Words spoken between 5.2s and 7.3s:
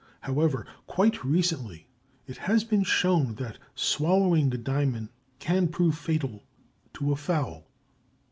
can prove fatal to a